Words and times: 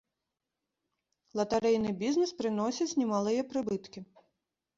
Латарэйны 1.39 1.91
бізнес 2.01 2.31
прыносіць 2.41 2.89
немалыя 3.03 3.45
прыбыткі. 3.53 3.99